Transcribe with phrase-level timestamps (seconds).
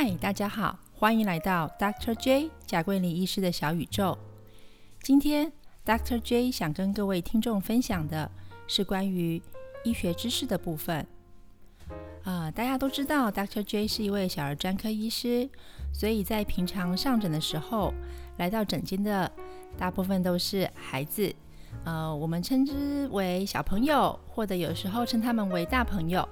[0.00, 2.14] 嗨，大家好，欢迎来到 Dr.
[2.14, 4.16] J 贾桂林医师的小宇宙。
[5.02, 5.52] 今天
[5.84, 6.20] Dr.
[6.20, 8.30] J 想跟各位听众分享的
[8.68, 9.42] 是关于
[9.82, 11.04] 医学知识的部分。
[12.22, 13.60] 啊，大家都知道 Dr.
[13.64, 15.50] J 是一位小儿专科医师，
[15.92, 17.92] 所以在平常上诊的时候，
[18.36, 19.28] 来到诊间的
[19.76, 21.34] 大部分都是孩子，
[21.84, 26.28] 呃，我们称之为小朋友，或者有时候称他们为大朋友。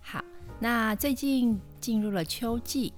[0.00, 0.20] 好。
[0.62, 2.92] 那最近进入了秋季，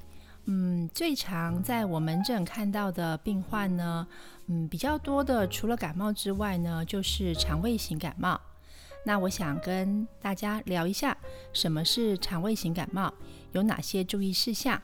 [0.45, 4.07] 嗯，最常在我门诊看到的病患呢，
[4.49, 8.39] 嗯，比较多的除了感冒之外呢，就是肠胃型感冒。
[9.07, 11.17] 那我想跟大家聊一下，
[11.55, 13.11] 什么是肠胃型感冒，
[13.53, 14.83] 有哪些注意事项。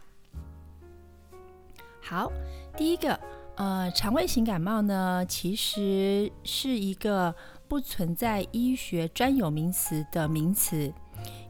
[2.01, 2.33] 好，
[2.79, 3.21] 第一个，
[3.57, 7.35] 呃，肠胃型感冒呢，其实是一个
[7.69, 10.91] 不存在医学专有名词的名词。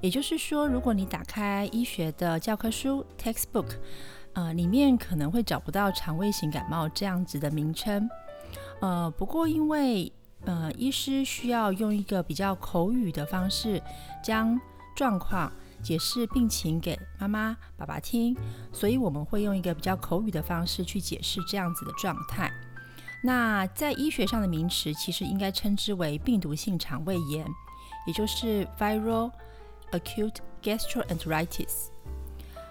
[0.01, 3.77] 也就是说，如果你打开医学的教科书 （textbook），
[4.33, 8.09] 呃，里面可能会找不到肠胃型感冒这样子的名称。
[8.81, 10.11] 呃，不过因为
[10.47, 13.83] 呃，医师需要用一个比较口语的方式
[14.25, 14.59] 将
[14.97, 18.35] 状况解释病情给妈妈、爸爸听，
[18.73, 22.51] 所以我们会用一个比较口语的方式去解释这样子的状态。
[23.23, 27.47] 那在医学上的名词，其实应该称之为病毒性肠胃炎，
[28.07, 29.31] 也就是 viral。
[29.93, 31.89] Acute gastroenteritis，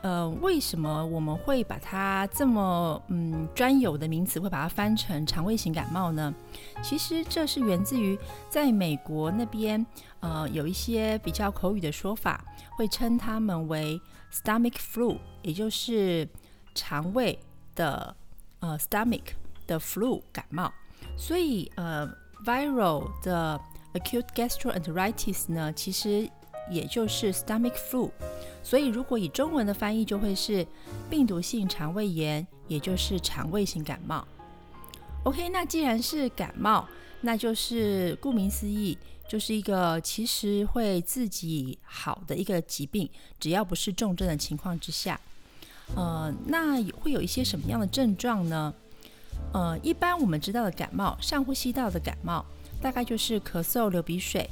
[0.02, 6.34] 呃，为什么我们会把它这么嗯专有的名词会把它翻成肠胃型感冒呢？
[6.82, 8.18] 其实这是源自于
[8.50, 9.86] 在美国那边，
[10.22, 12.42] 呃，有一些比较口语的说法，
[12.78, 14.00] 会称它们为
[14.32, 16.26] stomach flu，也就是
[16.74, 17.38] 肠胃
[17.76, 18.16] 的
[18.60, 19.34] 呃 stomach
[19.68, 20.72] 的 flu 感冒。
[21.18, 22.08] 所以呃
[22.46, 23.60] ，viral 的
[23.94, 26.30] acute gastroenteritis 呢，其实。
[26.70, 28.10] 也就是 stomach flu，
[28.64, 30.66] 所以如果以中文的翻译就会是
[31.10, 34.28] 病毒性肠胃炎，也就是肠胃型感冒。
[35.24, 36.88] OK，那既然是感冒，
[37.22, 45.20] 那就是顾名思义，就是一个其实会自己好的一个疾病，只要不是重症的情况之下，
[45.96, 48.74] 呃，那会有一些什么样的症状呢？
[49.54, 52.46] 呃，一般我们知道的感冒，上呼吸道的感冒，
[52.82, 54.50] 大概就是咳嗽、流鼻水。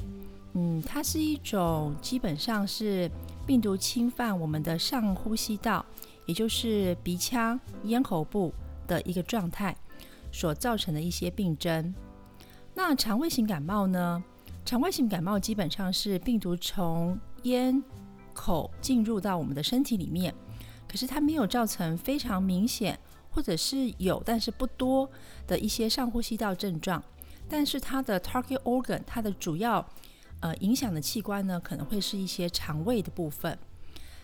[0.54, 3.10] 嗯，它是一种基本上是
[3.46, 5.84] 病毒侵犯我们的上呼吸道，
[6.26, 8.52] 也就是鼻腔、咽喉部
[8.86, 9.76] 的一个状态
[10.32, 11.94] 所造成的一些病症。
[12.74, 14.22] 那肠胃型感冒呢？
[14.64, 17.82] 肠胃型感冒基本上是病毒从咽
[18.34, 20.34] 口进入到我们的身体里面，
[20.86, 22.98] 可是它没有造成非常明显，
[23.30, 25.08] 或者是有但是不多
[25.46, 27.02] 的一些上呼吸道症状，
[27.48, 29.84] 但是它的 target organ，它的主要
[30.40, 33.58] 呃，影响的器官呢，可能会是一些肠胃的部分，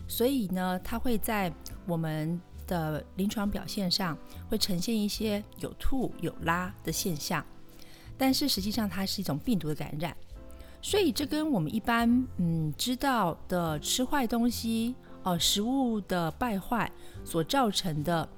[0.06, 1.52] 所以呢，它会在
[1.86, 4.16] 我们的临床表现上
[4.48, 7.44] 会呈现一些有吐有拉的现象，
[8.16, 10.16] 但是实际上它是一种病毒的感染，
[10.80, 14.94] 所以这跟我们一般嗯知道的吃坏东西
[15.24, 16.88] 哦，食物的败坏
[17.24, 18.28] 所造成的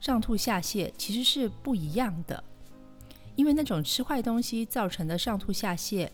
[0.00, 2.42] 上吐下泻其实是不一样的，
[3.34, 6.08] 因为那种吃坏东西造成的上吐下泻。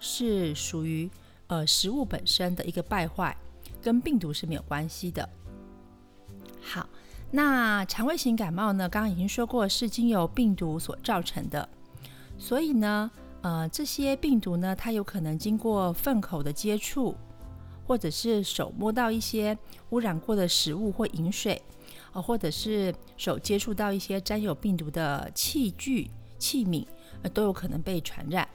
[0.00, 1.08] 是属于
[1.46, 3.36] 呃食物本身的一个败坏，
[3.80, 5.28] 跟病毒是没有关系的。
[6.60, 6.88] 好，
[7.30, 8.88] 那肠胃型感冒呢？
[8.88, 11.68] 刚刚已经说过是经由病毒所造成的，
[12.38, 13.10] 所以呢，
[13.42, 17.14] 呃，这些病毒呢，它有可能经过粪口的接触，
[17.86, 19.56] 或者是手摸到一些
[19.90, 21.60] 污染过的食物或饮水，
[22.12, 26.86] 呃，或者是手接触到一些沾有病毒的器具器皿，
[27.32, 28.48] 都有可能被传染。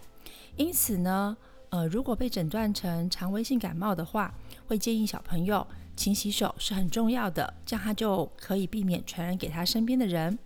[0.58, 1.36] 因此呢，
[1.70, 4.34] 呃，如果被诊断成肠胃性感冒的话，
[4.68, 10.38] 会建议小朋友勤洗手是很重要的，这样他就可以避免传染给他身边的人。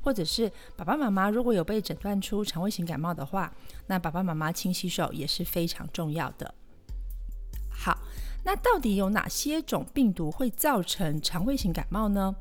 [0.00, 3.52] 或者是爸爸妈妈如果有被诊断出肠胃型感冒的话，
[3.88, 6.54] 那爸爸妈妈勤洗手也是非常重要的。
[7.68, 7.98] 好，
[8.44, 12.34] 那到底有哪些种病毒会造成肠胃型感冒呢？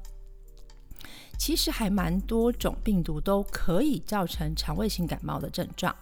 [1.37, 5.93] 其实还蛮多种病毒都可以造成肠胃型感冒的症状。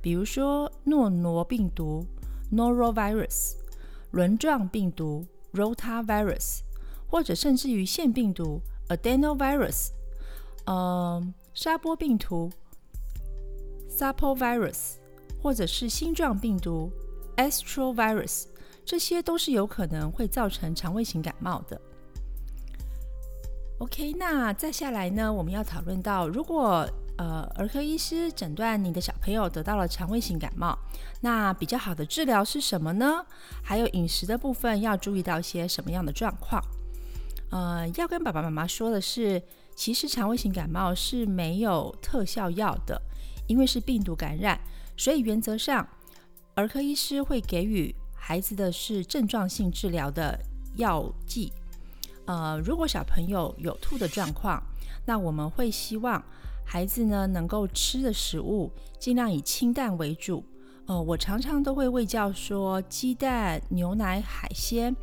[0.00, 2.06] 比如说诺罗病毒
[2.52, 3.56] （Norovirus）、
[4.12, 6.60] 轮状病毒 （Rotavirus）
[7.08, 9.90] 或者甚至于腺病毒 （Adenovirus）、
[10.66, 11.20] 呃，
[11.54, 12.52] 沙波病毒
[13.90, 14.94] （Sapovirus）
[15.42, 16.92] 或者是星状病毒
[17.36, 18.46] （Astrovirus），
[18.84, 21.80] 这些都是有可能会造成肠胃型感冒的。
[23.78, 26.88] OK，那再下来呢，我们要讨论到如果。
[27.16, 30.78] 呃，儿科医师诊断你的小朋友得到了肠胃型感冒，
[31.22, 33.24] 那比较好的治疗是什么呢？
[33.62, 36.62] 还有饮食的部分要注意到一些什么样的状况？
[37.50, 39.42] 呃，要跟爸爸妈妈说的是，
[39.74, 43.00] 其实肠胃型感冒是没有特效药的，
[43.46, 44.60] 因为是病毒感染，
[44.96, 45.88] 所以原则上
[46.54, 50.38] 儿科医师会给予孩子的是症状性治疗的
[50.74, 51.52] 药剂。
[52.26, 54.62] 呃，如果小朋友有吐的状况，
[55.06, 56.22] 那我们会希望
[56.66, 60.44] 孩子呢能够吃的食物尽量以清淡为主。
[60.86, 64.94] 呃，我常常都会喂教说，鸡蛋、牛奶、海鲜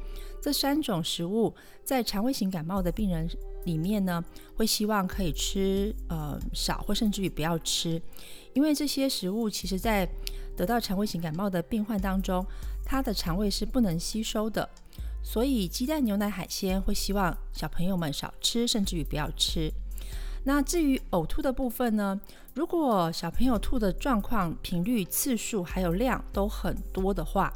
[0.42, 3.28] 这三种食物，在肠胃型感冒的病人
[3.66, 4.24] 里面呢，
[4.56, 8.02] 会希望可以吃呃少或甚至于不要吃，
[8.54, 10.08] 因为这些食物其实在
[10.56, 12.46] 得到肠胃型感冒的病患当中，
[12.86, 14.70] 他的肠胃是不能吸收的。
[15.22, 19.70] 所以鸡蛋、牛奶、海鲜会希望小朋友们少吃，甚至于不要吃。
[20.46, 22.20] 那至于呕吐的部分呢？
[22.54, 27.52] 如果小朋友吐的状况、频率、次数还有量都很多的话，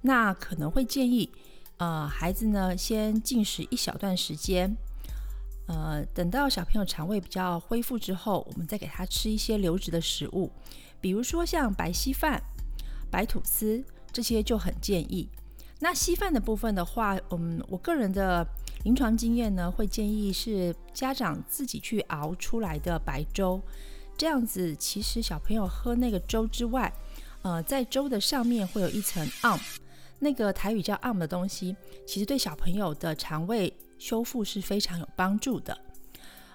[0.00, 1.30] 那可能会建议
[1.76, 4.76] 呃孩子呢先进食一小段时间，
[5.68, 10.50] 呃等到小朋友肠胃比较恢复之后，我们再给他吃一些流质的食物，
[11.00, 12.42] 比如说像白稀饭、
[13.10, 15.28] 白吐司这些就很建议。
[15.78, 18.46] 那稀饭的部分的话，嗯，我个人的
[18.84, 23.60] 临床经验呢，会建议是家长自己去熬出来的白粥，
[24.16, 26.92] 这样子其实小朋友喝那个粥之外，
[27.42, 29.58] 呃，在粥的上面会有一层盎
[30.18, 31.76] 那个台语叫盎的东西，
[32.06, 35.78] 其实对小朋友的肠胃修复是非常有帮助的。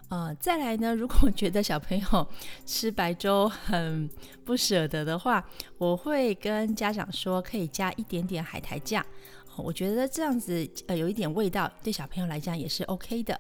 [0.10, 2.28] 呃，再来呢，如果觉得小朋友
[2.66, 4.10] 吃白粥很
[4.46, 5.46] 不舍得的话，
[5.78, 9.06] 我会跟家长说，可以加一点点海苔酱。
[9.64, 13.40] 我觉得这样子呃有一点味道，对小朋友来讲也是 OK 的。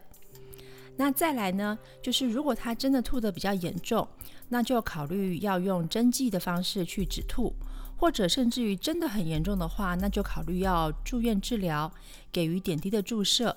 [0.96, 4.08] 那再来呢，就是如果他真的吐得比较严重，
[4.50, 7.54] 那就考虑要用针剂的方式去止吐，
[7.96, 11.92] 或者甚至于真的很严重的话，那就考虑要住院治疗，
[12.32, 13.56] 给予点滴的注射，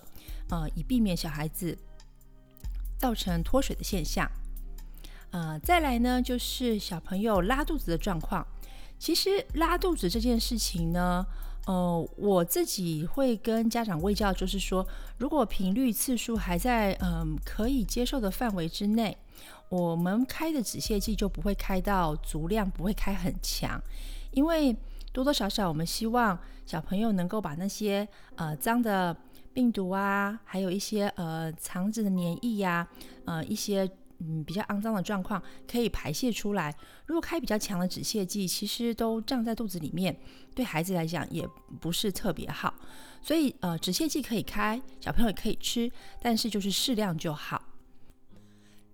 [0.50, 1.78] 呃，以避免小孩子。
[2.98, 4.30] 造成脱水的现象，
[5.30, 8.46] 呃，再来呢，就是小朋友拉肚子的状况。
[8.98, 11.24] 其实拉肚子这件事情呢，
[11.66, 14.86] 呃，我自己会跟家长喂教，就是说，
[15.18, 19.16] 如果频率次数还在嗯可以接受的范围之内，
[19.68, 23.80] 我们开的止泻剂就不会开到足量，不会开很强，
[24.32, 24.76] 因为
[25.12, 29.16] 多多少少我们希望小朋友能够把那些呃脏的。
[29.52, 32.86] 病毒啊，还有一些呃肠子的黏液呀，
[33.24, 33.84] 呃一些
[34.20, 36.74] 嗯比较肮脏的状况可以排泄出来。
[37.06, 40.16] 如果开比较强的止泻剂，其实都胀在肚子里面，
[40.54, 41.48] 对孩子来讲也
[41.80, 42.72] 不是特别好。
[43.22, 45.90] 所以呃止泻剂可以开，小朋友也可以吃，
[46.22, 47.62] 但是就是适量就好。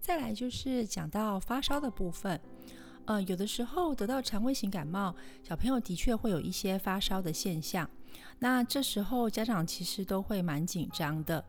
[0.01, 2.41] 再来就是讲到发烧的部分，
[3.07, 7.89] 呃有的时候得到肠胃型感冒，小朋友的确会有一些发烧的现象。
[8.39, 11.45] 那这时候家长其实都会蛮紧张的，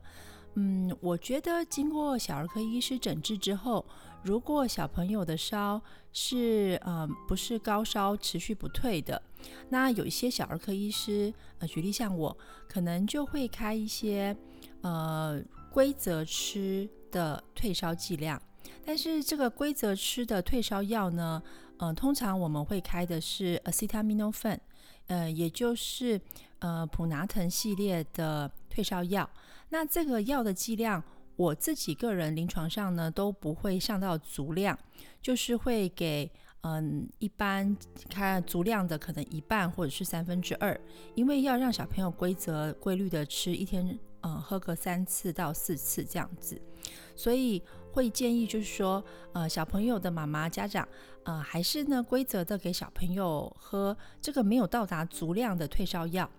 [0.56, 3.86] 嗯，我觉得经过小儿科医师诊治之后，
[4.24, 5.80] 如果小朋友的烧
[6.12, 9.22] 是呃不是高烧持续不退的，
[9.70, 12.36] 那有一些小儿科医师，呃，举例像我，
[12.68, 14.36] 可能就会开一些
[14.82, 15.40] 呃
[15.72, 18.42] 规则吃的退烧剂量，
[18.84, 21.42] 但是这个规则吃的退烧药呢，
[21.78, 24.58] 嗯，通常我们会开的是 acetaminophen，
[25.06, 26.20] 呃，也就是。
[26.60, 29.30] 呃，普拿疼系列的退烧药，
[29.70, 31.04] 那这个药的剂量，
[31.36, 34.78] 我自己个人临床上呢都不会上到足量，
[35.22, 36.32] 就是会给
[36.62, 37.76] 嗯一般
[38.10, 40.80] 看足量的可能一半或者是三分之二，
[41.16, 46.62] 因为要让小朋友规则规律的吃一天，呃喝个三次到四次这样子，
[47.16, 50.88] 所以会建议就是说，呃小朋友的妈妈家长。
[51.24, 56.32] 呃，还是呢，规则的给小朋友喝这个没有到达足量的退烧药，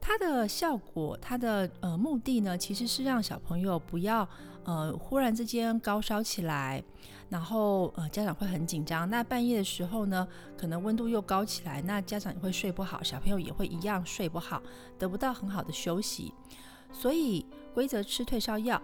[0.00, 4.28] 它的效果，它的呃目的呢，其实是让小朋友不要
[4.64, 6.82] 呃忽然之间高烧起来，
[7.28, 10.26] 然后呃家长会很紧张，那半夜的时候呢，
[10.56, 14.62] 可能温度又高起来，那家长也会睡不好，小朋友也会一样睡不好，
[14.98, 16.32] 得不到很好的休息，
[16.92, 18.80] 所以规则吃退烧药。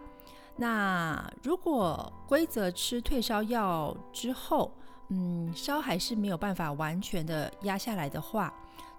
[0.57, 4.71] 那如果规则吃退烧药之后，
[5.09, 8.53] 嗯，烧还是没有办法完全的压下来的话，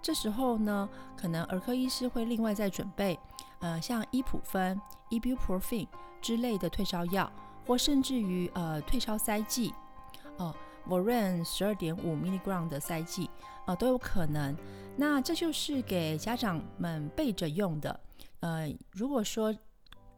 [0.04, 3.18] 这时候呢，可能儿科医师会另外再准备，
[3.60, 4.80] 呃，像伊普芬
[5.10, 5.88] （Ibuprofen）
[6.22, 7.32] 之类的退烧药，
[7.66, 9.74] 或甚至于呃退烧塞剂，
[10.38, 10.54] 哦
[10.86, 13.30] v o r e n 十二点五 milligram 的塞剂，
[13.66, 14.54] 呃，都有可能。
[14.98, 17.98] 那这就是给家长们备着用的。
[18.42, 19.56] 呃，如果说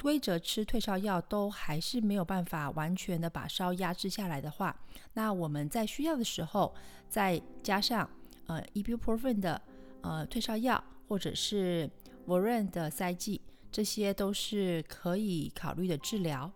[0.02, 4.76] 规则吃退烧药都还是没有办法完全的把烧压制下来的话，
[5.14, 6.74] 那我们在需要的时候
[7.08, 8.10] 再加上
[8.48, 9.62] 呃 ibuprofen 的
[10.06, 11.90] 呃退烧药或者是
[12.26, 16.52] v o r e n 的塞剂，这些都是可以考虑的治疗。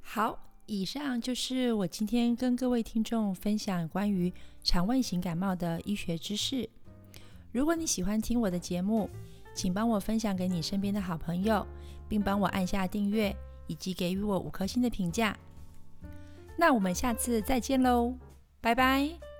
[0.00, 4.32] 好，以上就是我今天跟各位听众分享关于
[4.64, 6.68] 肠胃型感冒的医学知识。
[7.52, 9.08] 如果你喜欢听我的节目，
[9.54, 11.66] 请帮我分享给你身边的好朋友，
[12.08, 13.34] 并帮我按下订阅，
[13.66, 15.36] 以及给予我五颗星的评价。
[16.56, 18.14] 那我们下次再见喽，
[18.60, 19.31] 拜拜。